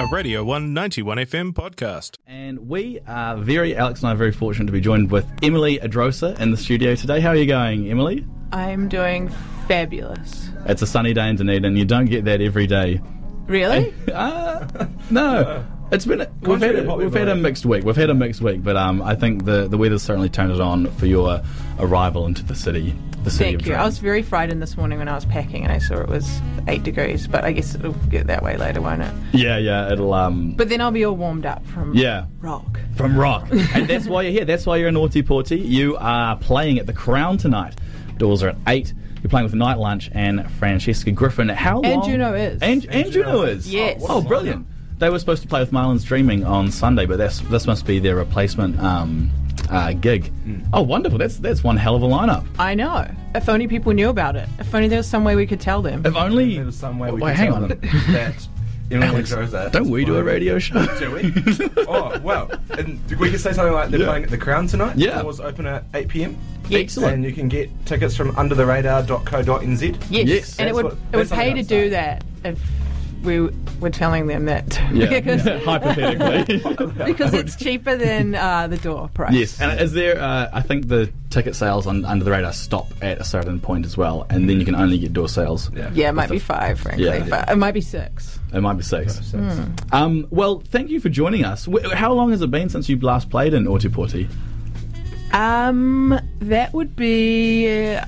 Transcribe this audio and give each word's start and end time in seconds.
a 0.00 0.06
Radio 0.06 0.42
191 0.42 1.18
FM 1.18 1.52
podcast. 1.52 2.16
And 2.26 2.70
we 2.70 3.00
are 3.06 3.36
very, 3.36 3.76
Alex 3.76 4.00
and 4.00 4.08
I 4.08 4.12
are 4.12 4.16
very 4.16 4.32
fortunate 4.32 4.64
to 4.64 4.72
be 4.72 4.80
joined 4.80 5.10
with 5.10 5.26
Emily 5.42 5.78
Edrosa 5.78 6.40
in 6.40 6.50
the 6.50 6.56
studio 6.56 6.94
today. 6.94 7.20
How 7.20 7.28
are 7.28 7.36
you 7.36 7.44
going, 7.44 7.90
Emily? 7.90 8.26
I'm 8.50 8.88
doing 8.88 9.28
fabulous. 9.68 10.48
It's 10.64 10.80
a 10.80 10.86
sunny 10.86 11.12
day 11.12 11.28
in 11.28 11.36
Dunedin. 11.36 11.76
You 11.76 11.84
don't 11.84 12.06
get 12.06 12.24
that 12.24 12.40
every 12.40 12.66
day. 12.66 13.02
Really? 13.46 13.92
Uh, 14.10 14.66
no. 15.10 15.66
It's 15.92 16.06
been 16.06 16.20
a, 16.20 16.30
we've 16.42 16.60
had 16.60 16.76
a, 16.76 16.94
we've 16.96 17.12
had 17.12 17.28
a 17.28 17.34
mixed 17.34 17.66
week. 17.66 17.84
We've 17.84 17.96
had 17.96 18.10
a 18.10 18.14
mixed 18.14 18.40
week, 18.40 18.62
but 18.62 18.76
um, 18.76 19.02
I 19.02 19.14
think 19.16 19.44
the 19.44 19.66
the 19.68 19.76
weather's 19.76 20.02
certainly 20.02 20.28
turned 20.28 20.52
it 20.52 20.60
on 20.60 20.86
for 20.92 21.06
your 21.06 21.42
arrival 21.78 22.26
into 22.26 22.44
the 22.44 22.54
city. 22.54 22.94
The 23.24 23.30
city 23.30 23.44
Thank 23.50 23.60
of 23.62 23.66
you. 23.66 23.74
I 23.74 23.84
was 23.84 23.98
very 23.98 24.22
frightened 24.22 24.62
this 24.62 24.76
morning 24.78 24.98
when 24.98 25.08
I 25.08 25.14
was 25.14 25.26
packing 25.26 25.62
and 25.64 25.70
I 25.72 25.78
saw 25.78 26.00
it 26.00 26.08
was 26.08 26.40
eight 26.68 26.84
degrees, 26.84 27.26
but 27.26 27.44
I 27.44 27.52
guess 27.52 27.74
it'll 27.74 27.92
get 28.08 28.28
that 28.28 28.42
way 28.42 28.56
later, 28.56 28.80
won't 28.80 29.02
it? 29.02 29.12
Yeah, 29.32 29.58
yeah. 29.58 29.92
It'll 29.92 30.14
um. 30.14 30.52
But 30.52 30.68
then 30.70 30.80
I'll 30.80 30.90
be 30.90 31.04
all 31.04 31.16
warmed 31.16 31.44
up 31.44 31.66
from 31.66 31.92
Yeah. 31.94 32.26
rock. 32.40 32.80
From 32.96 33.18
Rock. 33.18 33.48
and 33.50 33.88
that's 33.88 34.06
why 34.06 34.22
you're 34.22 34.32
here. 34.32 34.44
That's 34.44 34.64
why 34.64 34.76
you're 34.76 34.88
a 34.88 34.92
naughty 34.92 35.22
porty. 35.22 35.62
You 35.62 35.96
are 35.98 36.36
playing 36.36 36.78
at 36.78 36.86
the 36.86 36.92
Crown 36.94 37.36
tonight. 37.36 37.74
Doors 38.16 38.42
are 38.42 38.50
at 38.50 38.56
8. 38.66 38.94
You're 39.22 39.28
playing 39.28 39.44
with 39.44 39.54
Night 39.54 39.76
Lunch 39.78 40.08
and 40.12 40.50
Francesca 40.52 41.10
Griffin. 41.10 41.48
How 41.50 41.80
And 41.82 42.00
long? 42.00 42.08
Juno 42.08 42.32
is. 42.34 42.62
And, 42.62 42.86
and, 42.86 43.12
Juno 43.12 43.42
is. 43.42 43.70
Yes. 43.70 44.02
Oh, 44.08 44.22
brilliant. 44.22 44.66
They 45.00 45.08
were 45.10 45.18
supposed 45.18 45.42
to 45.42 45.48
play 45.48 45.60
with 45.60 45.72
Marlon's 45.72 46.04
Dreaming 46.04 46.44
on 46.44 46.70
Sunday, 46.70 47.06
but 47.06 47.16
that's, 47.18 47.40
this 47.40 47.66
must 47.66 47.86
be 47.86 47.98
their 47.98 48.16
replacement 48.16 48.78
um, 48.80 49.30
uh, 49.70 49.94
gig. 49.94 50.30
Oh, 50.74 50.82
wonderful. 50.82 51.18
That's 51.18 51.38
that's 51.38 51.64
one 51.64 51.76
hell 51.78 51.96
of 51.96 52.02
a 52.02 52.06
lineup. 52.06 52.46
I 52.58 52.74
know. 52.74 53.10
If 53.34 53.48
only 53.48 53.66
people 53.66 53.92
knew 53.92 54.10
about 54.10 54.36
it. 54.36 54.46
If 54.58 54.74
only 54.74 54.88
there 54.88 54.98
was 54.98 55.06
some 55.08 55.24
way 55.24 55.36
we 55.36 55.46
could 55.46 55.60
tell 55.60 55.80
them. 55.80 56.04
If 56.04 56.14
only. 56.16 56.56
There 56.56 56.66
was 56.66 56.76
some 56.76 56.98
way 56.98 57.10
we 57.10 57.20
Wait, 57.20 57.30
could 57.30 57.36
hang 57.38 57.46
tell 57.52 57.62
on. 57.62 57.68
them 57.68 57.80
that 57.80 58.48
Alex, 58.92 59.32
Adrosa 59.32 59.70
don't 59.70 59.88
we 59.88 60.04
do 60.04 60.16
a 60.16 60.22
radio 60.22 60.58
show? 60.58 60.84
Do 60.98 61.12
we? 61.12 61.32
oh, 61.88 62.18
well. 62.20 62.50
And 62.70 63.00
we 63.18 63.30
could 63.30 63.40
say 63.40 63.52
something 63.52 63.72
like 63.72 63.88
they're 63.90 64.00
Yeah. 64.00 64.06
playing 64.06 64.24
at 64.24 64.30
the 64.30 64.38
Crown 64.38 64.66
tonight. 64.66 64.96
Yeah. 64.98 65.22
Doors 65.22 65.38
open 65.40 65.64
at 65.66 65.84
8 65.94 66.08
pm. 66.08 66.36
Excellent. 66.70 67.14
And 67.14 67.24
you 67.24 67.32
can 67.32 67.48
get 67.48 67.70
tickets 67.86 68.16
from 68.16 68.32
undertheradar.co.nz. 68.32 69.96
yes. 70.10 70.26
Yes. 70.28 70.58
And 70.58 70.68
it 70.68 70.74
would 70.74 70.84
what- 70.86 70.96
it 71.12 71.16
would 71.16 71.30
pay 71.30 71.52
to 71.54 71.60
I'd 71.60 71.66
do 71.68 71.90
that 71.90 72.24
if 72.44 72.58
we 73.22 73.48
were 73.80 73.90
telling 73.90 74.26
them 74.26 74.46
that. 74.46 74.80
Yeah, 74.92 75.06
because, 75.20 75.42
hypothetically. 75.64 76.58
because 77.06 77.34
it's 77.34 77.56
cheaper 77.56 77.96
than 77.96 78.34
uh, 78.34 78.66
the 78.68 78.78
door 78.78 79.08
price. 79.12 79.32
Yes, 79.32 79.60
and 79.60 79.80
is 79.80 79.92
there? 79.92 80.20
Uh, 80.20 80.48
I 80.52 80.62
think 80.62 80.88
the 80.88 81.12
ticket 81.30 81.54
sales 81.54 81.86
on 81.86 82.04
Under 82.04 82.24
the 82.24 82.30
Radar 82.30 82.52
stop 82.52 82.88
at 83.02 83.18
a 83.20 83.24
certain 83.24 83.60
point 83.60 83.86
as 83.86 83.96
well, 83.96 84.26
and 84.30 84.48
then 84.48 84.58
you 84.58 84.64
can 84.64 84.74
only 84.74 84.98
get 84.98 85.12
door 85.12 85.28
sales. 85.28 85.70
Yeah. 85.74 85.90
Yeah, 85.92 86.08
it 86.08 86.12
might 86.12 86.30
be 86.30 86.38
five, 86.38 86.80
frankly, 86.80 87.04
Yeah. 87.04 87.26
but 87.28 87.48
it 87.50 87.56
might 87.56 87.74
be 87.74 87.80
six. 87.80 88.38
It 88.52 88.60
might 88.60 88.74
be 88.74 88.82
six. 88.82 89.30
Hmm. 89.30 89.72
Um, 89.92 90.26
well, 90.30 90.60
thank 90.70 90.90
you 90.90 90.98
for 91.00 91.08
joining 91.08 91.44
us. 91.44 91.68
How 91.92 92.12
long 92.12 92.30
has 92.30 92.42
it 92.42 92.50
been 92.50 92.68
since 92.68 92.88
you 92.88 92.98
last 92.98 93.30
played 93.30 93.54
in 93.54 93.64
Ōtepoti? 93.64 94.28
Um, 95.32 96.18
that 96.40 96.72
would 96.72 96.96
be 96.96 97.68
uh, 97.96 98.04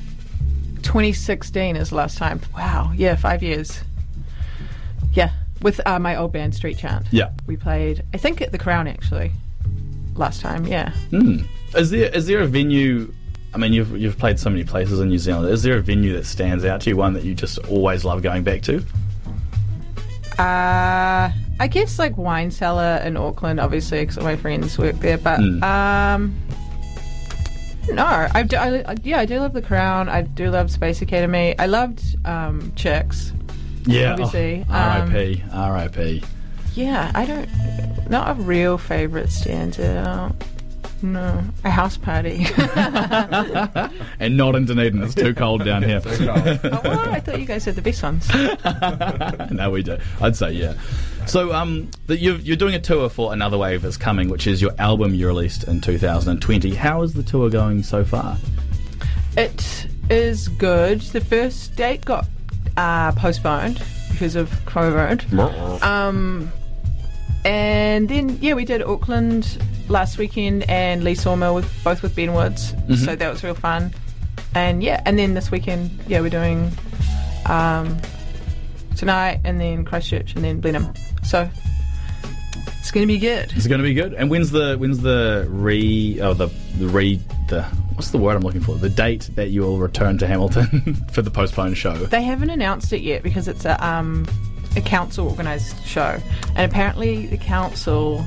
2016 0.83 1.77
is 1.77 1.90
the 1.90 1.94
last 1.96 2.18
time. 2.18 2.40
Wow, 2.55 2.92
yeah, 2.96 3.14
five 3.14 3.42
years. 3.42 3.80
With 5.62 5.80
uh, 5.86 5.98
my 5.98 6.16
old 6.16 6.32
band 6.32 6.55
Street 6.55 6.77
Chant. 6.78 7.06
Yeah. 7.10 7.30
we 7.46 7.56
played. 7.56 8.02
I 8.12 8.16
think 8.18 8.41
at 8.41 8.52
the 8.52 8.58
Crown 8.58 8.86
actually. 8.88 9.32
Last 10.14 10.41
time, 10.42 10.66
yeah. 10.66 10.91
Hmm. 11.10 11.38
Is 11.74 11.91
there 11.91 12.10
is 12.14 12.27
there 12.27 12.41
a 12.41 12.46
venue? 12.46 13.12
I 13.55 13.58
mean, 13.58 13.72
you've 13.72 13.96
you've 13.96 14.18
played 14.18 14.38
so 14.38 14.50
many 14.50 14.64
places 14.64 15.00
in 15.00 15.08
New 15.08 15.18
Zealand. 15.18 15.48
Is 15.50 15.62
there 15.62 15.77
a 15.78 15.80
venue 15.83 16.12
that 16.14 16.27
stands 16.27 16.64
out 16.64 16.80
to 16.83 16.90
you? 16.90 16.96
One 16.96 17.12
that 17.14 17.24
you 17.24 17.34
just 17.34 17.58
always 17.68 18.05
love 18.05 18.22
going 18.22 18.42
back 18.44 18.62
to? 18.62 18.84
Uh, 20.38 21.30
I 21.60 21.68
guess 21.70 21.98
like 21.98 22.16
Wine 22.16 22.50
Cellar 22.50 23.00
in 23.05 23.16
Auckland, 23.16 23.60
obviously, 23.60 24.00
because 24.00 24.18
my 24.20 24.36
friends 24.36 24.78
work 24.78 24.96
there. 24.96 25.18
But 25.18 25.40
Mm. 25.40 25.62
um, 25.62 26.34
no, 27.90 28.05
I, 28.06 28.42
do, 28.42 28.56
I 28.56 28.95
yeah, 29.02 29.18
I 29.20 29.24
do 29.27 29.39
love 29.40 29.52
the 29.52 29.62
Crown. 29.62 30.08
I 30.08 30.22
do 30.22 30.51
love 30.51 30.70
Space 30.70 31.02
Academy. 31.02 31.55
I 31.58 31.67
loved 31.67 32.02
um, 32.27 32.72
Chicks. 32.77 33.33
Yeah. 33.85 34.13
Obviously, 34.13 34.65
Oh, 34.69 34.73
um, 34.75 35.11
R.I.P. 35.13 35.45
R.I.P. 35.53 36.23
Yeah, 36.75 37.11
I 37.15 37.25
don't. 37.27 37.48
Not 38.11 38.31
a 38.31 38.35
real 38.43 38.79
favorite 38.79 39.31
stands 39.31 39.79
out. 39.79 40.35
No, 41.03 41.43
a 41.65 41.70
house 41.70 41.97
party. 41.97 42.47
And 44.20 44.37
not 44.37 44.55
in 44.55 44.67
Dunedin. 44.67 45.03
It's 45.03 45.17
too 45.17 45.35
cold 45.35 45.65
down 45.65 45.83
here. 45.83 46.01
oh, 46.07 46.81
well, 46.85 47.09
I 47.11 47.19
thought 47.19 47.41
you 47.41 47.45
guys 47.47 47.65
had 47.65 47.75
the 47.75 47.83
best 47.83 48.03
ones. 48.05 48.29
no, 49.51 49.70
we 49.70 49.83
do. 49.83 49.99
I'd 50.20 50.37
say 50.37 50.53
yeah. 50.53 50.75
So, 51.27 51.53
um, 51.53 51.91
the, 52.07 52.17
you're, 52.17 52.37
you're 52.37 52.57
doing 52.57 52.75
a 52.77 52.81
tour 52.81 53.09
for 53.09 53.33
Another 53.33 53.59
Wave 53.59 53.85
is 53.85 53.97
Coming, 53.97 54.29
which 54.29 54.47
is 54.47 54.63
your 54.63 54.70
album 54.79 55.13
you 55.14 55.27
released 55.27 55.64
in 55.64 55.81
2020. 55.81 56.75
How 56.75 57.03
is 57.03 57.14
the 57.14 57.23
tour 57.25 57.51
going 57.51 57.83
so 57.83 58.05
far? 58.05 58.37
It 59.37 59.89
is 60.09 60.47
good. 60.49 61.01
The 61.01 61.20
first 61.20 61.75
date 61.75 62.05
got 62.05 62.27
uh, 62.77 63.12
postponed 63.12 63.83
because 64.10 64.36
of 64.36 64.50
COVID. 64.66 65.33
Um, 65.83 66.52
and 67.44 68.08
then 68.08 68.38
yeah, 68.40 68.55
we 68.55 68.64
did 68.64 68.83
Auckland 68.83 69.62
last 69.88 70.18
weekend 70.18 70.68
and 70.68 71.02
Leigh 71.02 71.14
Sawmill 71.14 71.55
with 71.55 71.84
both 71.84 72.02
with 72.02 72.14
Ben 72.14 72.34
Woods, 72.34 72.74
so 73.05 73.16
that 73.16 73.30
was 73.30 73.42
real 73.42 73.55
fun. 73.55 73.92
And 74.55 74.83
yeah, 74.83 75.02
and 75.06 75.18
then 75.18 75.34
this 75.34 75.50
weekend, 75.50 75.90
yeah, 76.06 76.20
we're 76.20 76.30
doing 76.30 76.70
um, 77.46 77.98
tonight 78.96 79.40
and 79.44 79.60
then 79.60 79.84
Christchurch 79.84 80.34
and 80.34 80.44
then 80.44 80.60
Blenheim. 80.60 80.92
So 81.24 81.48
it's 82.78 82.90
gonna 82.90 83.06
be 83.06 83.18
good. 83.18 83.52
It's 83.56 83.66
going 83.66 83.80
to 83.80 83.84
be 83.84 83.94
good. 83.94 84.12
And 84.14 84.30
when's 84.30 84.50
the 84.50 84.77
when's 84.77 84.98
the 84.98 85.46
re 85.48 86.18
oh 86.20 86.34
the 86.34 86.48
the 86.78 86.89
re 86.89 87.20
the 87.48 87.66
what's 87.95 88.11
the 88.11 88.19
word 88.19 88.36
I'm 88.36 88.42
looking 88.42 88.61
for? 88.61 88.77
The 88.77 88.89
date 88.89 89.30
that 89.35 89.51
you 89.51 89.63
will 89.63 89.79
return 89.79 90.19
to 90.19 90.27
Hamilton 90.27 90.95
for 91.13 91.23
the 91.23 91.30
postponed 91.30 91.77
show. 91.77 91.95
They 91.95 92.23
haven't 92.23 92.51
announced 92.51 92.92
it 92.92 93.03
yet 93.03 93.23
because 93.23 93.48
it's 93.48 93.64
a 93.64 93.85
um, 93.85 94.27
a 94.77 94.80
council 94.80 95.29
organised 95.29 95.85
show, 95.86 96.19
and 96.55 96.70
apparently 96.70 97.27
the 97.27 97.36
council 97.36 98.25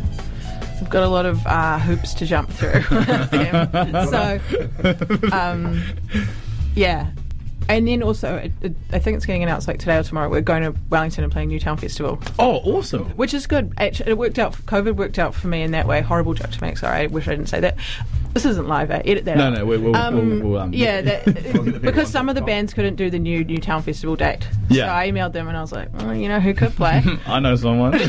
have 0.79 0.89
got 0.89 1.03
a 1.03 1.07
lot 1.07 1.25
of 1.25 1.45
uh, 1.47 1.79
hoops 1.79 2.13
to 2.15 2.25
jump 2.25 2.49
through. 2.49 2.81
so, 2.83 4.39
um, 5.31 5.81
yeah. 6.75 7.11
And 7.67 7.87
then 7.87 8.03
also, 8.03 8.35
it, 8.35 8.51
it, 8.61 8.75
I 8.91 8.99
think 8.99 9.17
it's 9.17 9.25
getting 9.25 9.41
announced 9.41 9.67
like 9.67 9.79
today 9.79 9.97
or 9.97 10.03
tomorrow. 10.03 10.29
We're 10.29 10.41
going 10.41 10.61
to 10.61 10.79
Wellington 10.91 11.23
and 11.23 11.33
playing 11.33 11.49
Newtown 11.49 11.77
Festival, 11.77 12.21
Oh, 12.37 12.57
awesome! 12.57 13.05
which 13.11 13.33
is 13.33 13.47
good. 13.47 13.73
Actually, 13.77 14.11
it 14.11 14.17
worked 14.19 14.37
out. 14.37 14.53
COVID 14.53 14.97
worked 14.97 15.17
out 15.17 15.33
for 15.33 15.47
me 15.47 15.63
in 15.63 15.71
that 15.71 15.87
way. 15.87 16.01
Horrible 16.01 16.35
joke 16.35 16.51
to 16.51 16.61
make. 16.61 16.77
Sorry, 16.77 17.01
I 17.01 17.05
wish 17.07 17.27
I 17.27 17.31
didn't 17.31 17.49
say 17.49 17.61
that. 17.61 17.75
This 18.35 18.43
isn't 18.43 18.67
live. 18.67 18.91
Eh? 18.91 19.01
Edit 19.05 19.23
that. 19.25 19.37
No, 19.37 19.45
out. 19.47 19.53
no, 19.53 19.65
we- 19.65 19.77
we'll- 19.77 19.95
Um, 19.95 20.15
we'll- 20.41 20.49
we'll, 20.51 20.59
um, 20.61 20.73
yeah, 20.73 20.99
that, 21.01 21.79
because 21.81 22.09
some 22.09 22.27
of 22.27 22.35
the 22.35 22.41
bands 22.41 22.73
couldn't 22.73 22.95
do 22.97 23.09
the 23.09 23.17
new 23.17 23.45
Newtown 23.45 23.81
Festival 23.81 24.17
date. 24.17 24.45
Yeah. 24.69 24.87
So 24.87 24.91
I 24.93 25.09
emailed 25.09 25.31
them 25.31 25.47
and 25.47 25.55
I 25.55 25.61
was 25.61 25.71
like, 25.71 25.87
well, 25.97 26.13
you 26.13 26.27
know 26.27 26.41
who 26.41 26.53
could 26.53 26.75
play? 26.75 27.01
I 27.27 27.39
know 27.39 27.55
someone. 27.55 27.91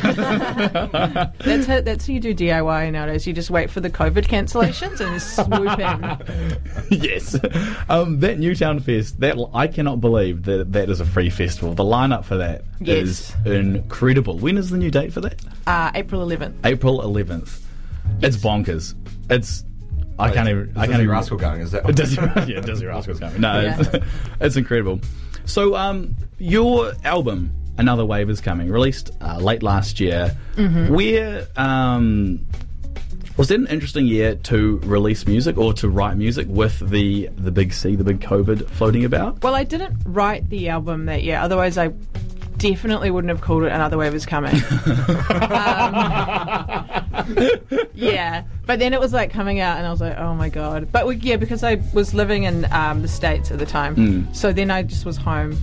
that's 0.92 1.66
how, 1.66 1.80
that's 1.80 2.06
how 2.08 2.12
you 2.12 2.18
do 2.18 2.34
DIY 2.34 2.90
nowadays. 2.90 3.24
You 3.26 3.32
just 3.34 3.50
wait 3.50 3.70
for 3.70 3.80
the 3.80 3.88
COVID 3.88 4.26
cancellations 4.26 5.00
and 5.00 5.22
swoop 5.22 5.78
in. 5.78 7.00
yes, 7.00 7.36
um, 7.88 8.18
that 8.18 8.40
Newtown 8.40 8.80
Fest. 8.80 9.20
That 9.20 9.36
I 9.54 9.68
cannot 9.68 10.00
believe 10.00 10.42
that 10.46 10.72
that 10.72 10.90
is 10.90 10.98
a 11.00 11.04
free 11.06 11.30
festival. 11.30 11.74
The 11.74 11.84
lineup 11.84 12.24
for 12.24 12.36
that 12.38 12.62
is 12.80 13.32
Yes. 13.32 13.46
incredible. 13.46 14.38
When 14.38 14.58
is 14.58 14.70
the 14.70 14.76
new 14.76 14.90
date 14.90 15.12
for 15.12 15.20
that? 15.20 15.40
Uh, 15.68 15.92
April 15.94 16.26
11th. 16.26 16.54
April 16.64 17.00
11th. 17.00 17.60
It's 18.22 18.36
bonkers. 18.36 18.94
It's 19.30 19.64
I 20.18 20.30
can't 20.30 20.48
even. 20.48 20.72
I 20.76 20.86
can't 20.86 20.98
even. 21.02 21.10
Rascal 21.10 21.36
going, 21.38 21.60
is 21.60 21.70
that? 21.72 21.84
Dizzee, 21.84 22.48
yeah, 22.48 22.60
Dizzee 22.60 22.86
Rascal's 22.88 23.20
coming. 23.20 23.40
No, 23.40 23.60
Yeah. 23.60 23.76
it's, 23.80 24.06
it's 24.40 24.56
incredible. 24.56 25.00
So, 25.44 25.76
um, 25.76 26.16
your 26.38 26.92
album, 27.04 27.50
Another 27.78 28.04
Wave, 28.04 28.30
is 28.30 28.40
coming, 28.40 28.70
released 28.70 29.10
uh, 29.20 29.38
late 29.38 29.62
last 29.62 30.00
year. 30.00 30.36
Mm-hmm. 30.56 30.92
Where 30.94 31.46
um, 31.56 32.44
was 33.36 33.50
it 33.50 33.60
an 33.60 33.66
interesting 33.66 34.06
year 34.06 34.34
to 34.34 34.78
release 34.84 35.26
music 35.26 35.58
or 35.58 35.72
to 35.74 35.88
write 35.90 36.16
music 36.16 36.46
with 36.48 36.78
the 36.88 37.28
the 37.36 37.50
big 37.50 37.72
C, 37.74 37.94
the 37.94 38.04
big 38.04 38.20
COVID 38.20 38.68
floating 38.70 39.04
about? 39.04 39.42
Well, 39.42 39.54
I 39.54 39.64
didn't 39.64 39.96
write 40.06 40.48
the 40.48 40.70
album 40.70 41.04
that 41.06 41.22
year. 41.22 41.36
Otherwise, 41.38 41.76
I 41.76 41.92
definitely 42.58 43.10
wouldn't 43.10 43.30
have 43.30 43.40
called 43.40 43.64
it 43.64 43.72
Another 43.72 43.98
Wave 43.98 44.14
is 44.14 44.26
Coming. 44.26 44.54
um, 44.54 44.62
yeah. 47.94 48.44
But 48.66 48.78
then 48.78 48.92
it 48.94 49.00
was 49.00 49.12
like 49.12 49.30
coming 49.30 49.60
out, 49.60 49.78
and 49.78 49.86
I 49.86 49.90
was 49.90 50.00
like, 50.00 50.16
oh 50.18 50.34
my 50.34 50.48
God. 50.48 50.88
But 50.92 51.06
we, 51.06 51.16
yeah, 51.16 51.36
because 51.36 51.62
I 51.62 51.76
was 51.94 52.14
living 52.14 52.44
in 52.44 52.70
um, 52.72 53.02
the 53.02 53.08
States 53.08 53.50
at 53.50 53.58
the 53.58 53.66
time. 53.66 53.96
Mm. 53.96 54.36
So 54.36 54.52
then 54.52 54.70
I 54.70 54.82
just 54.82 55.04
was 55.06 55.16
home. 55.16 55.56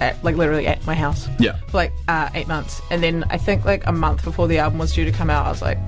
At, 0.00 0.22
like 0.24 0.34
literally 0.34 0.66
at 0.66 0.84
my 0.86 0.94
house 0.96 1.28
Yeah. 1.38 1.56
for 1.68 1.76
like 1.76 1.92
uh, 2.08 2.28
eight 2.34 2.48
months 2.48 2.82
and 2.90 3.00
then 3.00 3.22
I 3.30 3.38
think 3.38 3.64
like 3.64 3.86
a 3.86 3.92
month 3.92 4.24
before 4.24 4.48
the 4.48 4.58
album 4.58 4.80
was 4.80 4.92
due 4.92 5.04
to 5.04 5.12
come 5.12 5.30
out 5.30 5.46
I 5.46 5.50
was 5.50 5.62
like 5.62 5.78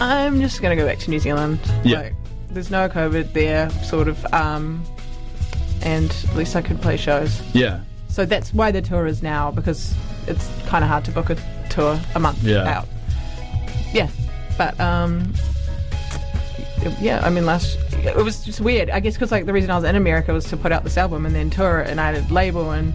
I'm 0.00 0.40
just 0.40 0.60
gonna 0.60 0.74
go 0.74 0.84
back 0.84 0.98
to 0.98 1.10
New 1.10 1.20
Zealand 1.20 1.60
Yeah. 1.84 2.00
like 2.00 2.14
there's 2.50 2.72
no 2.72 2.88
COVID 2.88 3.32
there 3.34 3.70
sort 3.84 4.08
of 4.08 4.26
um, 4.34 4.82
and 5.82 6.10
at 6.28 6.34
least 6.34 6.56
I 6.56 6.62
could 6.62 6.82
play 6.82 6.96
shows 6.96 7.40
Yeah. 7.54 7.82
So 8.12 8.24
that's 8.26 8.52
why 8.52 8.70
the 8.70 8.82
tour 8.82 9.06
is 9.06 9.22
now 9.22 9.50
because 9.50 9.94
it's 10.28 10.46
kind 10.66 10.84
of 10.84 10.90
hard 10.90 11.04
to 11.06 11.10
book 11.10 11.30
a 11.30 11.36
tour 11.70 11.98
a 12.14 12.20
month 12.20 12.42
Yeah. 12.42 12.68
out. 12.78 12.86
yeah, 13.92 14.08
but 14.58 14.78
um, 14.78 15.32
yeah, 17.00 17.20
I 17.24 17.30
mean, 17.30 17.46
last 17.46 17.78
it 17.92 18.16
was 18.16 18.44
just 18.44 18.60
weird. 18.60 18.90
I 18.90 19.00
guess 19.00 19.14
because 19.14 19.30
like 19.32 19.46
the 19.46 19.52
reason 19.52 19.70
I 19.70 19.76
was 19.76 19.84
in 19.84 19.94
America 19.96 20.32
was 20.32 20.44
to 20.46 20.56
put 20.56 20.72
out 20.72 20.82
this 20.84 20.96
album 20.98 21.24
and 21.26 21.34
then 21.34 21.48
tour 21.50 21.80
it, 21.80 21.88
and 21.90 22.00
I 22.00 22.12
had 22.12 22.30
a 22.30 22.34
label, 22.34 22.70
and 22.72 22.92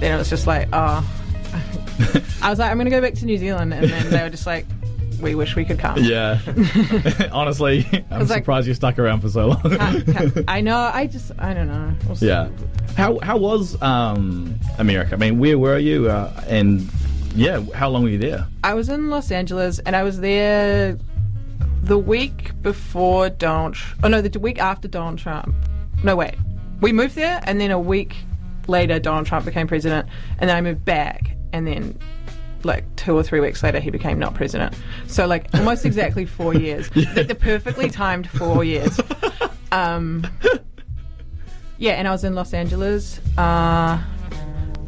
then 0.00 0.14
it 0.14 0.16
was 0.18 0.30
just 0.30 0.46
like, 0.46 0.68
oh, 0.72 1.04
I 2.42 2.50
was 2.50 2.58
like, 2.58 2.70
I'm 2.70 2.78
gonna 2.78 2.90
go 2.90 3.00
back 3.00 3.14
to 3.14 3.24
New 3.26 3.36
Zealand, 3.38 3.74
and 3.74 3.88
then 3.90 4.10
they 4.10 4.22
were 4.22 4.30
just 4.30 4.46
like, 4.46 4.66
we 5.20 5.34
wish 5.34 5.56
we 5.56 5.64
could 5.64 5.78
come. 5.78 5.98
Yeah. 5.98 6.38
Honestly, 7.32 7.86
I'm 8.10 8.26
like- 8.26 8.38
surprised 8.38 8.66
you 8.66 8.74
stuck 8.74 8.98
around 8.98 9.20
for 9.20 9.28
so 9.28 9.48
long. 9.48 9.60
Can't- 9.62 10.06
can't- 10.14 10.44
I 10.48 10.60
know. 10.60 10.78
I 10.92 11.06
just, 11.06 11.32
I 11.38 11.54
don't 11.54 11.68
know. 11.68 11.94
We'll 12.06 12.16
yeah. 12.18 12.48
How 12.96 13.18
how 13.20 13.36
was 13.36 13.80
um, 13.82 14.58
America? 14.78 15.14
I 15.14 15.18
mean, 15.18 15.38
where 15.38 15.58
were 15.58 15.78
you? 15.78 16.08
Uh, 16.10 16.44
and 16.48 16.88
yeah, 17.34 17.60
how 17.74 17.88
long 17.90 18.02
were 18.04 18.10
you 18.10 18.18
there? 18.18 18.46
I 18.62 18.74
was 18.74 18.88
in 18.88 19.10
Los 19.10 19.30
Angeles, 19.30 19.78
and 19.80 19.96
I 19.96 20.02
was 20.02 20.20
there 20.20 20.96
the 21.82 21.98
week 21.98 22.52
before 22.62 23.28
Donald. 23.30 23.76
Oh 24.02 24.08
no, 24.08 24.20
the 24.22 24.38
week 24.38 24.58
after 24.58 24.88
Donald 24.88 25.18
Trump. 25.18 25.54
No, 26.02 26.16
wait. 26.16 26.34
We 26.80 26.92
moved 26.92 27.14
there, 27.14 27.40
and 27.44 27.60
then 27.60 27.70
a 27.70 27.78
week 27.78 28.14
later, 28.68 28.98
Donald 28.98 29.26
Trump 29.26 29.44
became 29.46 29.66
president, 29.66 30.08
and 30.38 30.48
then 30.50 30.56
I 30.56 30.60
moved 30.60 30.84
back, 30.84 31.36
and 31.52 31.66
then 31.66 31.98
like 32.64 32.84
two 32.96 33.16
or 33.16 33.22
three 33.22 33.40
weeks 33.40 33.62
later, 33.62 33.80
he 33.80 33.90
became 33.90 34.18
not 34.18 34.34
president. 34.34 34.74
So 35.06 35.26
like 35.26 35.46
almost 35.54 35.84
exactly 35.90 36.24
four 36.26 36.54
years, 36.54 36.88
the, 36.90 37.24
the 37.28 37.34
perfectly 37.34 37.90
timed 37.90 38.28
four 38.28 38.64
years. 38.64 38.98
Um, 39.72 40.26
yeah, 41.78 41.92
and 41.92 42.06
I 42.06 42.10
was 42.12 42.24
in 42.24 42.34
Los 42.34 42.54
Angeles. 42.54 43.18
Uh, 43.36 44.00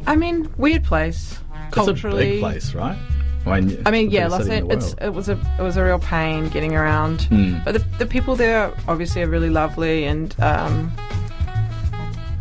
I 0.05 0.15
mean, 0.15 0.49
weird 0.57 0.83
place. 0.83 1.37
Culturally, 1.71 2.23
It's 2.23 2.29
a 2.29 2.33
big 2.35 2.39
place, 2.41 2.73
right? 2.73 2.97
I 3.45 3.61
mean, 3.61 3.81
I 3.85 3.91
mean, 3.91 4.09
yeah, 4.09 4.27
Los 4.27 4.43
city 4.43 4.57
in 4.57 4.67
the 4.67 4.73
Angeles. 4.73 4.95
It 5.01 5.09
was 5.13 5.29
a 5.29 5.39
it 5.59 5.61
was 5.61 5.77
a 5.77 5.83
real 5.83 5.99
pain 5.99 6.47
getting 6.49 6.75
around, 6.75 7.23
Hmm. 7.23 7.57
but 7.63 7.73
the 7.73 7.79
the 7.97 8.05
people 8.05 8.35
there 8.35 8.73
obviously 8.87 9.21
are 9.23 9.29
really 9.29 9.49
lovely, 9.49 10.03
and 10.05 10.35
um, 10.41 10.91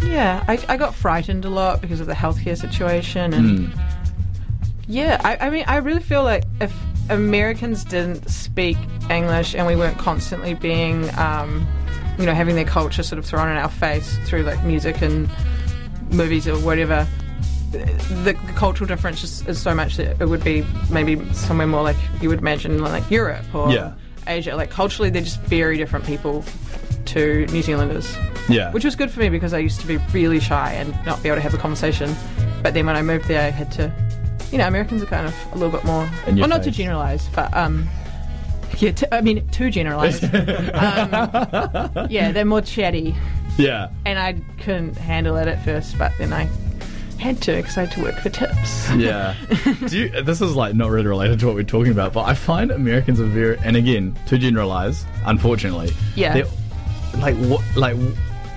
yeah, 0.03 0.45
I, 0.49 0.59
I 0.69 0.77
got 0.77 0.95
frightened 0.95 1.45
a 1.45 1.49
lot 1.51 1.81
because 1.81 2.01
of 2.01 2.07
the 2.07 2.13
healthcare 2.15 2.57
situation, 2.59 3.33
and 3.35 3.69
Hmm. 3.69 3.81
Yeah, 4.89 5.21
I, 5.25 5.47
I 5.47 5.51
mean, 5.51 5.65
I 5.67 5.77
really 5.77 6.01
feel 6.03 6.23
like 6.23 6.45
if 6.61 6.73
Americans 7.11 7.85
didn't 7.85 8.29
speak 8.31 8.77
English 9.11 9.55
and 9.55 9.67
we 9.67 9.77
weren't 9.77 9.99
constantly 9.99 10.55
being, 10.55 11.09
um, 11.19 11.67
you 12.19 12.27
know, 12.27 12.35
having 12.35 12.55
their 12.57 12.65
culture 12.65 13.03
sort 13.03 13.19
of 13.19 13.25
thrown 13.27 13.49
in 13.49 13.57
our 13.57 13.69
face 13.69 14.19
through 14.27 14.43
like 14.43 14.63
music 14.65 15.03
and 15.03 15.29
movies 16.13 16.49
or 16.49 16.57
whatever, 16.61 17.07
the, 17.73 17.79
the 18.25 18.35
cultural 18.55 18.87
difference 18.87 19.23
is, 19.23 19.47
is 19.49 19.61
so 19.61 19.75
much 19.75 19.97
that 19.97 20.21
it 20.21 20.27
would 20.27 20.43
be 20.45 20.65
maybe 20.91 21.23
somewhere 21.35 21.67
more 21.67 21.83
like 21.83 21.97
you 22.21 22.29
would 22.29 22.39
imagine 22.39 22.79
like 22.83 23.09
Europe 23.11 23.45
or 23.55 23.73
Yeah. 23.73 23.93
Asia. 24.27 24.57
Like 24.57 24.71
culturally, 24.71 25.11
they're 25.11 25.23
just 25.23 25.41
very 25.43 25.77
different 25.77 26.05
people 26.05 26.45
to 27.07 27.47
New 27.47 27.63
Zealanders. 27.63 28.17
Yeah. 28.49 28.73
Which 28.73 28.85
was 28.85 28.97
good 28.97 29.11
for 29.11 29.21
me 29.21 29.29
because 29.29 29.53
I 29.55 29.59
used 29.59 29.81
to 29.81 29.87
be 29.87 29.99
really 30.13 30.41
shy 30.41 30.73
and 30.73 30.91
not 31.05 31.23
be 31.23 31.29
able 31.29 31.37
to 31.37 31.43
have 31.43 31.55
a 31.55 31.59
conversation. 31.59 32.15
But 32.63 32.75
then 32.75 32.87
when 32.87 32.97
I 32.97 33.03
moved 33.03 33.27
there, 33.27 33.43
I 33.43 33.51
had 33.51 33.71
to, 33.73 33.93
you 34.53 34.59
know, 34.59 34.67
Americans 34.67 35.03
are 35.03 35.07
kind 35.07 35.27
of 35.27 35.35
a 35.53 35.59
little 35.59 35.71
bit 35.71 35.85
more, 35.85 36.09
In 36.27 36.37
well, 36.39 36.49
not 36.49 36.63
to 36.65 36.71
generalize, 36.71 37.29
but 37.35 37.55
um, 37.57 37.89
yeah, 38.79 38.93
t- 38.93 39.07
I 39.11 39.21
mean, 39.21 39.47
to 39.49 39.71
generalize. 39.71 40.23
um, 40.25 40.31
yeah, 42.11 42.33
they're 42.33 42.45
more 42.45 42.61
chatty, 42.61 43.15
yeah. 43.59 43.91
and 44.05 44.19
I 44.19 44.35
couldn't 44.63 44.97
handle 44.97 45.37
it 45.37 45.49
at 45.49 45.65
first, 45.65 45.99
but 45.99 46.13
then 46.19 46.33
I 46.33 46.49
had 47.19 47.41
to 47.43 47.57
because 47.57 47.77
I 47.79 47.87
had 47.87 47.93
to 47.93 48.03
work 48.03 48.17
for 48.17 48.29
tips. 48.31 48.91
Yeah. 48.93 49.35
Do 49.87 49.99
you, 49.99 50.23
this 50.23 50.41
is 50.41 50.55
like 50.55 50.75
not 50.75 50.91
really 50.91 51.07
related 51.07 51.41
to 51.41 51.47
what 51.47 51.55
we're 51.55 51.63
talking 51.63 51.93
about, 51.93 52.13
but 52.13 52.25
I 52.25 52.35
find 52.35 52.71
Americans 52.71 53.21
are 53.21 53.25
very, 53.25 53.59
and 53.59 53.77
again, 53.77 54.17
to 54.27 54.39
generalize, 54.39 55.05
unfortunately. 55.25 55.93
Yeah. 56.15 56.45
Like 57.19 57.37
what? 57.37 57.63
Like 57.77 57.97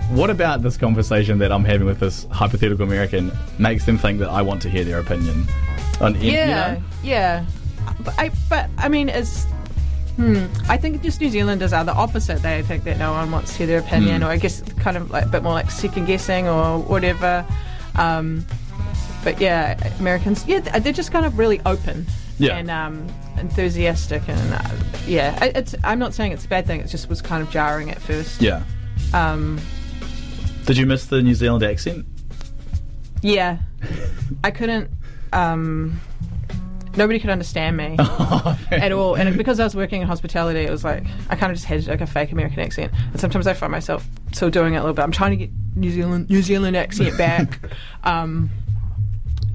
what 0.10 0.32
about 0.32 0.64
this 0.64 0.76
conversation 0.76 1.38
that 1.38 1.52
I'm 1.52 1.64
having 1.64 1.86
with 1.86 2.00
this 2.00 2.26
hypothetical 2.32 2.84
American 2.84 3.32
makes 3.60 3.86
them 3.86 3.98
think 3.98 4.18
that 4.20 4.30
I 4.30 4.42
want 4.42 4.60
to 4.64 4.70
hear 4.70 4.84
their 4.84 5.00
opinion? 5.00 5.46
On, 6.02 6.16
in- 6.16 6.22
you 6.22 6.32
Yeah, 6.32 6.74
know? 6.74 6.84
yeah. 7.04 7.46
But 8.04 8.14
I, 8.20 8.32
but 8.50 8.70
I 8.78 8.88
mean, 8.90 9.10
it's. 9.10 9.46
Hmm, 10.16 10.46
I 10.68 10.76
think 10.78 11.02
just 11.02 11.22
New 11.22 11.30
Zealanders 11.30 11.72
are 11.72 11.84
the 11.86 11.94
opposite. 11.94 12.42
They 12.42 12.62
think 12.64 12.84
that 12.84 12.98
no 12.98 13.14
one 13.14 13.32
wants 13.32 13.52
to 13.54 13.58
hear 13.60 13.68
their 13.68 13.80
opinion, 13.80 14.22
Hmm. 14.22 14.28
or 14.28 14.32
I 14.32 14.38
guess 14.38 14.62
kind 14.80 14.98
of 14.98 15.12
like 15.12 15.26
a 15.26 15.30
bit 15.30 15.44
more 15.44 15.54
like 15.54 15.72
second 15.72 16.06
guessing 16.06 16.48
or 16.48 16.80
whatever. 16.80 17.46
Um, 17.96 18.46
but 19.24 19.40
yeah, 19.40 19.78
Americans, 20.00 20.46
yeah, 20.46 20.60
they're 20.60 20.94
just 20.94 21.12
kind 21.12 21.26
of 21.26 21.38
really 21.38 21.62
open 21.66 22.06
Yeah. 22.38 22.58
and 22.58 22.70
um, 22.70 23.08
enthusiastic, 23.38 24.28
and 24.28 24.54
uh, 24.54 24.70
yeah, 25.08 25.42
it's. 25.44 25.74
I'm 25.86 26.00
not 26.00 26.14
saying 26.14 26.34
it's 26.34 26.46
a 26.46 26.50
bad 26.50 26.68
thing. 26.68 26.82
It 26.82 26.88
just 26.88 27.08
was 27.10 27.22
kind 27.22 27.42
of 27.42 27.50
jarring 27.50 27.90
at 27.90 28.02
first. 28.02 28.42
Yeah. 28.42 28.64
Um, 29.14 29.60
Did 30.66 30.78
you 30.78 30.86
miss 30.86 31.06
the 31.08 31.22
New 31.22 31.34
Zealand 31.36 31.64
accent? 31.64 32.06
yeah, 33.22 33.58
I 34.44 34.52
couldn't. 34.52 34.90
Um, 35.34 36.00
nobody 36.96 37.20
could 37.20 37.30
understand 37.30 37.78
me. 37.78 37.96
at 38.72 38.92
all. 38.92 39.16
And 39.16 39.38
because 39.38 39.60
I 39.60 39.64
was 39.64 39.76
working 39.76 40.02
in 40.02 40.08
hospitality, 40.08 40.60
it 40.60 40.70
was 40.70 40.84
like 40.84 41.04
I 41.30 41.36
kind 41.36 41.52
of 41.52 41.58
just 41.58 41.66
had 41.66 41.88
like 41.88 42.02
a 42.02 42.08
fake 42.08 42.32
American 42.32 42.60
accent. 42.60 42.92
And 43.12 43.20
sometimes 43.20 43.48
I 43.48 43.54
find 43.54 43.72
myself 43.72 44.08
still 44.32 44.50
doing 44.50 44.74
it 44.74 44.78
a 44.78 44.82
little 44.82 44.94
bit. 44.94 45.02
I'm 45.02 45.12
trying 45.12 45.32
to 45.32 45.38
get 45.38 45.50
New 45.76 45.92
Zealand 45.92 46.30
New 46.30 46.42
Zealand 46.42 46.78
accent 46.78 47.18
back. 47.18 47.60
um, 48.04 48.50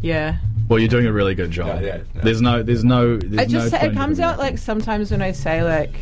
yeah, 0.01 0.37
Well, 0.69 0.79
you're 0.79 0.89
doing 0.89 1.07
a 1.07 1.13
really 1.13 1.35
good 1.35 1.51
job. 1.51 1.81
Yeah, 1.81 1.87
yeah, 1.87 1.97
yeah. 2.15 2.21
There's 2.23 2.43
no, 2.43 2.63
there's 2.63 2.85
no, 2.85 3.17
there's 3.17 3.47
it 3.47 3.49
just 3.49 3.73
no. 3.73 3.79
it 3.79 3.95
comes 3.95 4.21
out 4.21 4.39
like 4.39 4.59
sometimes 4.59 5.11
when 5.11 5.23
I 5.23 5.33
say 5.33 5.63
like. 5.63 5.95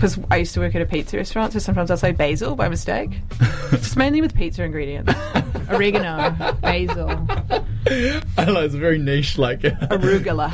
Because 0.00 0.18
I 0.30 0.36
used 0.38 0.54
to 0.54 0.60
work 0.60 0.74
at 0.74 0.80
a 0.80 0.86
pizza 0.86 1.18
restaurant, 1.18 1.52
so 1.52 1.58
sometimes 1.58 1.90
I'll 1.90 1.96
say 1.98 2.12
basil 2.12 2.56
by 2.56 2.70
mistake. 2.70 3.20
just 3.70 3.98
mainly 3.98 4.22
with 4.22 4.34
pizza 4.34 4.64
ingredients 4.64 5.12
oregano, 5.68 6.30
basil, 6.62 7.10
I 8.38 8.44
know, 8.46 8.62
it's 8.62 8.74
very 8.74 8.96
niche, 8.96 9.36
like. 9.36 9.60
arugula. 9.60 10.50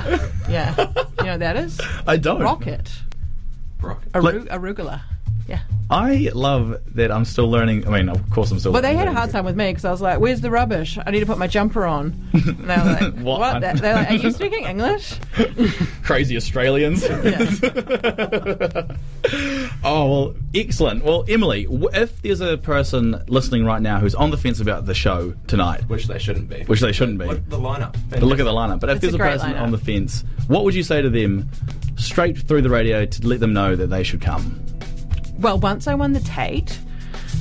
Yeah. 0.49 0.75
You 1.21 1.27
know 1.27 1.31
what 1.35 1.41
that 1.41 1.57
is? 1.59 1.81
I 2.09 2.17
don't. 2.17 2.43
Rocket. 2.43 2.91
Rock. 3.81 4.03
Aru- 4.15 4.47
arugula. 4.47 5.03
Yeah. 5.89 5.97
I 5.99 6.31
love 6.35 6.81
that 6.97 7.13
I'm 7.13 7.25
still 7.25 7.49
learning. 7.49 7.87
I 7.87 7.91
mean, 7.91 8.09
of 8.09 8.29
course, 8.31 8.51
I'm 8.51 8.59
still. 8.59 8.73
Well, 8.73 8.83
they 8.83 8.97
had 8.97 9.07
a 9.07 9.13
hard 9.13 9.31
time 9.31 9.45
with 9.45 9.55
me 9.57 9.71
because 9.71 9.85
I 9.85 9.91
was 9.93 10.01
like, 10.01 10.19
"Where's 10.19 10.41
the 10.41 10.51
rubbish? 10.51 10.99
I 11.07 11.11
need 11.13 11.21
to 11.21 11.27
put 11.27 11.39
my 11.39 11.47
jumper 11.47 11.85
on." 11.87 12.13
And 12.33 12.43
they 12.69 12.77
were 12.77 12.85
like, 12.85 13.15
What? 13.21 13.41
"What?" 13.41 13.61
They- 13.61 13.73
They're 13.75 13.95
like, 13.95 14.11
"Are 14.11 14.15
you 14.15 14.31
speaking 14.33 14.65
English?" 14.65 15.15
Crazy 16.03 16.37
Australians. 16.37 17.05
oh 19.85 20.09
well, 20.11 20.35
excellent. 20.55 21.05
Well, 21.05 21.25
Emily, 21.29 21.67
if 21.95 22.21
there's 22.23 22.41
a 22.41 22.57
person 22.59 23.23
listening 23.29 23.65
right 23.65 23.83
now 23.83 23.99
who's 24.01 24.15
on 24.15 24.31
the 24.31 24.37
fence 24.37 24.61
about 24.61 24.87
the 24.87 24.95
show 24.95 25.35
tonight, 25.47 25.89
Which 25.89 26.07
they 26.07 26.19
shouldn't 26.19 26.49
be. 26.49 26.65
which 26.65 26.81
they 26.81 26.93
shouldn't 26.93 27.19
be, 27.19 27.27
Look 27.27 27.49
the 27.49 27.59
lineup. 27.59 27.97
but 28.11 28.23
look 28.23 28.39
at 28.41 28.45
the 28.45 28.51
lineup. 28.53 28.81
But 28.81 28.91
if 28.91 28.97
It's 28.97 29.03
there's 29.03 29.15
a 29.15 29.17
a, 29.19 29.21
person 29.21 29.53
lineup. 29.53 29.61
on 29.63 29.71
the 29.73 29.79
fence, 29.79 30.25
what 30.49 30.65
would 30.65 30.75
you 30.75 30.83
say 30.83 31.03
to 31.03 31.11
them 31.11 31.49
straight 31.97 32.39
through 32.39 32.63
the 32.63 32.71
radio 32.71 33.05
to 33.07 33.27
let 33.27 33.41
them 33.41 33.53
know 33.53 33.77
that 33.77 33.87
they 33.89 34.03
should 34.03 34.21
come? 34.21 34.61
Well, 35.39 35.59
once 35.59 35.87
I 35.87 35.95
won 35.95 36.13
the 36.13 36.21
Taite. 36.21 36.79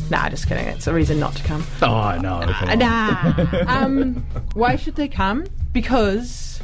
Nah, 0.09 0.29
just 0.29 0.47
kidding. 0.47 0.67
It's 0.67 0.87
a 0.87 0.93
reason 0.93 1.19
not 1.19 1.35
to 1.35 1.43
come. 1.43 1.65
Oh 1.81 2.17
no! 2.21 2.41
Nah. 2.75 3.33
um, 3.67 4.25
why 4.53 4.75
should 4.75 4.95
they 4.95 5.07
come? 5.07 5.45
Because 5.73 6.61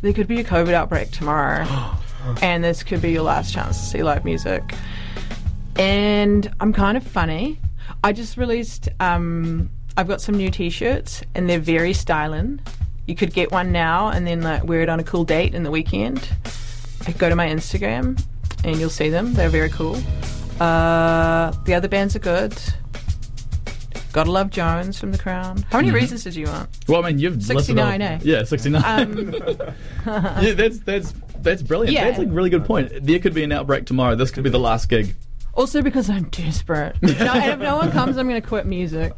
there 0.00 0.12
could 0.12 0.26
be 0.26 0.40
a 0.40 0.44
COVID 0.44 0.72
outbreak 0.72 1.10
tomorrow, 1.10 1.66
and 2.42 2.64
this 2.64 2.82
could 2.82 3.02
be 3.02 3.10
your 3.10 3.22
last 3.22 3.52
chance 3.52 3.78
to 3.78 3.84
see 3.84 4.02
live 4.02 4.24
music. 4.24 4.74
And 5.76 6.50
I'm 6.60 6.72
kind 6.72 6.96
of 6.96 7.02
funny. 7.02 7.58
I 8.02 8.12
just 8.12 8.36
released. 8.36 8.88
Um, 8.98 9.70
I've 9.96 10.08
got 10.08 10.20
some 10.20 10.36
new 10.36 10.50
T-shirts, 10.50 11.22
and 11.34 11.50
they're 11.50 11.58
very 11.58 11.92
styling. 11.92 12.60
You 13.06 13.14
could 13.14 13.34
get 13.34 13.50
one 13.52 13.72
now, 13.72 14.08
and 14.08 14.26
then 14.26 14.40
like 14.40 14.64
wear 14.64 14.80
it 14.80 14.88
on 14.88 15.00
a 15.00 15.04
cool 15.04 15.24
date 15.24 15.54
in 15.54 15.64
the 15.64 15.70
weekend. 15.70 16.28
Go 17.18 17.28
to 17.28 17.36
my 17.36 17.48
Instagram, 17.48 18.22
and 18.64 18.78
you'll 18.78 18.88
see 18.88 19.10
them. 19.10 19.34
They're 19.34 19.48
very 19.48 19.68
cool. 19.70 19.98
Uh, 20.60 21.50
the 21.64 21.74
other 21.74 21.88
bands 21.88 22.14
are 22.14 22.20
good. 22.20 22.54
Gotta 24.12 24.30
love 24.30 24.50
Jones 24.50 24.98
from 24.98 25.12
The 25.12 25.18
Crown. 25.18 25.64
How 25.70 25.78
many 25.78 25.92
reasons 25.92 26.24
did 26.24 26.34
you 26.34 26.46
want? 26.46 26.68
Well, 26.88 27.04
I 27.04 27.08
mean, 27.10 27.18
you've 27.20 27.42
69, 27.42 28.02
eh? 28.02 28.18
Yeah, 28.22 28.42
sixty-nine. 28.42 28.84
Um, 28.84 29.32
yeah, 30.06 30.52
that's 30.52 30.80
that's 30.80 31.14
that's 31.42 31.62
brilliant. 31.62 31.94
Yeah. 31.94 32.06
That's 32.10 32.18
a 32.18 32.26
really 32.26 32.50
good 32.50 32.64
point. 32.64 32.90
There 33.06 33.18
could 33.20 33.34
be 33.34 33.44
an 33.44 33.52
outbreak 33.52 33.86
tomorrow. 33.86 34.16
This 34.16 34.30
could 34.32 34.42
be 34.44 34.50
the 34.50 34.58
last 34.58 34.88
gig. 34.88 35.14
also 35.54 35.80
because 35.80 36.10
I'm 36.10 36.24
desperate. 36.24 36.96
No, 37.02 37.08
and 37.32 37.52
if 37.52 37.58
no 37.60 37.76
one 37.76 37.92
comes, 37.92 38.16
I'm 38.18 38.28
going 38.28 38.40
to 38.42 38.46
quit 38.46 38.66
music, 38.66 39.12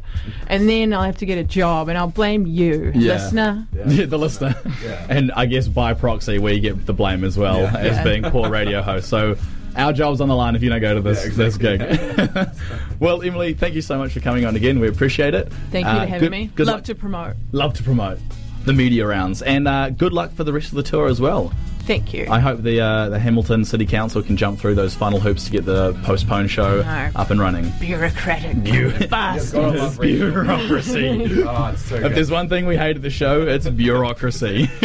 and 0.47 0.69
then 0.69 0.93
I'll 0.93 1.03
have 1.03 1.17
to 1.17 1.25
get 1.25 1.39
a 1.39 1.43
job, 1.43 1.89
and 1.89 1.97
I'll 1.97 2.07
blame 2.07 2.45
you, 2.45 2.91
Yeah. 2.93 3.13
listener. 3.15 3.67
Yeah, 3.87 4.05
the 4.05 4.19
listener. 4.19 4.55
Yeah. 4.83 5.07
And 5.09 5.31
I 5.31 5.47
guess 5.47 5.67
by 5.67 5.95
proxy, 5.95 6.37
we 6.37 6.59
get 6.59 6.85
the 6.85 6.93
blame 6.93 7.23
as 7.23 7.35
well 7.37 7.61
Yeah. 7.61 7.77
as 7.77 7.97
Yeah. 7.97 8.03
being 8.03 8.23
poor 8.23 8.47
radio 8.49 8.81
hosts. 8.83 9.09
So 9.09 9.37
our 9.75 9.93
job's 9.93 10.21
on 10.21 10.27
the 10.29 10.35
line 10.35 10.55
if 10.55 10.61
you 10.63 10.69
don't 10.69 10.81
go 10.81 10.93
to 10.95 11.01
this 11.01 11.25
Yeah, 11.25 11.31
this 11.31 11.57
gig. 11.57 12.49
well, 12.99 13.21
Emily, 13.21 13.53
thank 13.53 13.75
you 13.75 13.81
so 13.81 13.97
much 13.97 14.13
for 14.13 14.19
coming 14.19 14.45
on 14.45 14.55
again. 14.55 14.79
We 14.79 14.87
appreciate 14.87 15.33
it. 15.33 15.51
Thank 15.71 15.85
you 15.85 15.91
Uh, 15.91 16.01
for 16.01 16.05
having 16.07 16.19
good- 16.19 16.31
me. 16.31 16.51
Good 16.55 16.67
Love 16.67 16.75
luck, 16.77 16.83
to 16.85 16.95
promote. 16.95 17.35
love 17.51 17.73
to 17.75 17.83
promote 17.83 18.19
the 18.65 18.73
media 18.73 19.05
rounds, 19.05 19.41
and 19.41 19.67
uh, 19.67 19.89
good 19.89 20.13
luck 20.13 20.31
for 20.33 20.43
the 20.43 20.53
rest 20.53 20.69
of 20.69 20.75
the 20.75 20.83
tour 20.83 21.07
as 21.07 21.19
well. 21.19 21.51
Thank 21.85 22.13
you. 22.13 22.27
I 22.29 22.39
hope 22.39 22.61
the 22.61 22.79
uh, 22.79 23.09
the 23.09 23.19
Hamilton 23.19 23.65
City 23.65 23.85
Council 23.85 24.21
can 24.23 24.37
jump 24.37 24.59
through 24.59 24.75
those 24.75 24.95
final 24.95 25.19
hoops 25.19 25.45
to 25.45 25.51
get 25.51 25.65
the 25.65 25.93
postponed 26.03 26.49
show 26.49 26.81
No. 26.81 27.11
up 27.15 27.29
and 27.29 27.39
running. 27.39 27.71
Bureaucratic 27.79 28.63
bastard. 29.09 29.61
Gotta 29.61 29.77
love 29.79 29.99
reading. 29.99 30.31
Bureaucracy. 30.31 31.43
Oh, 31.45 31.71
it's 31.73 31.83
so 31.85 31.95
If 31.95 32.01
good. 32.03 32.15
there's 32.15 32.31
one 32.31 32.47
thing 32.49 32.65
we 32.65 32.77
hate 32.77 32.95
at 32.95 33.01
the 33.01 33.09
show, 33.09 33.41
it's 33.45 33.67
bureaucracy. 33.67 34.67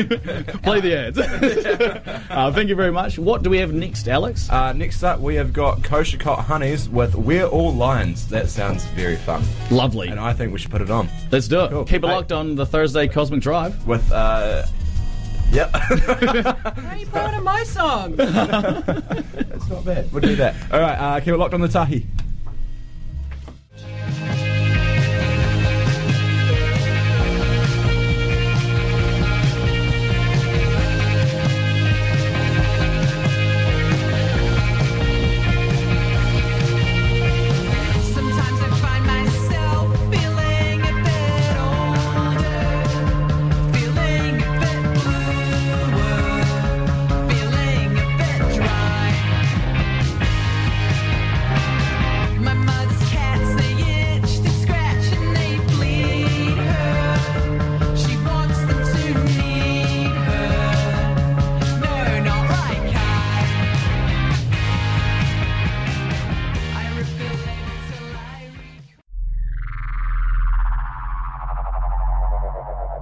Play 0.62 0.80
the 0.80 0.96
ads. 0.98 1.18
uh, 1.18 2.52
thank 2.52 2.68
you 2.68 2.74
very 2.74 2.90
much. 2.92 3.18
What 3.18 3.42
do 3.42 3.50
we 3.50 3.58
have 3.58 3.72
next, 3.72 4.08
Alex? 4.08 4.50
Uh, 4.50 4.72
next 4.72 5.02
up, 5.04 5.20
we 5.20 5.36
have 5.36 5.52
got 5.52 5.82
Kosher 5.84 6.18
Cot 6.18 6.40
Honeys 6.44 6.88
with 6.88 7.14
We're 7.14 7.46
All 7.46 7.72
Lions. 7.72 8.28
That 8.28 8.48
sounds 8.48 8.84
very 8.86 9.16
fun. 9.16 9.42
Lovely. 9.70 10.08
And 10.08 10.18
I 10.20 10.32
think 10.32 10.52
we 10.52 10.58
should 10.58 10.70
put 10.70 10.82
it 10.82 10.90
on. 10.90 11.08
Let's 11.30 11.48
do 11.48 11.60
it. 11.60 11.70
Cool. 11.70 11.84
Keep 11.84 12.04
it 12.04 12.06
Hey. 12.08 12.12
locked 12.12 12.32
on 12.32 12.54
the 12.56 12.66
Thursday 12.66 13.06
Cosmic 13.08 13.40
Drive. 13.40 13.86
With, 13.86 14.10
uh. 14.12 14.66
Yep. 15.50 15.72
Why 15.72 16.88
are 16.90 16.96
you 16.96 17.06
playing 17.06 17.34
on 17.34 17.44
my 17.44 17.64
song? 17.64 18.16
That's 18.16 19.68
not 19.68 19.84
bad. 19.84 20.12
We'll 20.12 20.20
do 20.20 20.36
that. 20.36 20.54
Alright, 20.72 20.98
uh, 20.98 21.20
keep 21.20 21.28
it 21.28 21.36
locked 21.36 21.54
on 21.54 21.60
the 21.60 21.68
Tahi. 21.68 22.06